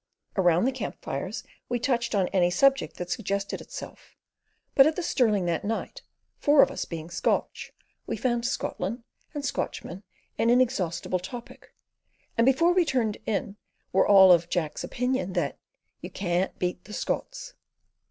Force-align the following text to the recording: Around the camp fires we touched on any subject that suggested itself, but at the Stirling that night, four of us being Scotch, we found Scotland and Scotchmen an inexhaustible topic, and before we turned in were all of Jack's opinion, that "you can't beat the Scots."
Around 0.35 0.65
the 0.65 0.71
camp 0.71 0.99
fires 1.03 1.43
we 1.69 1.77
touched 1.77 2.15
on 2.15 2.27
any 2.29 2.49
subject 2.49 2.95
that 2.97 3.11
suggested 3.11 3.61
itself, 3.61 4.15
but 4.73 4.87
at 4.87 4.95
the 4.95 5.03
Stirling 5.03 5.45
that 5.45 5.63
night, 5.63 6.01
four 6.39 6.63
of 6.63 6.71
us 6.71 6.85
being 6.85 7.11
Scotch, 7.11 7.71
we 8.07 8.17
found 8.17 8.43
Scotland 8.43 9.03
and 9.35 9.45
Scotchmen 9.45 10.01
an 10.39 10.49
inexhaustible 10.49 11.19
topic, 11.19 11.75
and 12.35 12.47
before 12.47 12.73
we 12.73 12.83
turned 12.83 13.17
in 13.27 13.57
were 13.93 14.07
all 14.07 14.31
of 14.31 14.49
Jack's 14.49 14.83
opinion, 14.83 15.33
that 15.33 15.59
"you 16.01 16.09
can't 16.09 16.57
beat 16.57 16.85
the 16.85 16.93
Scots." 16.93 17.53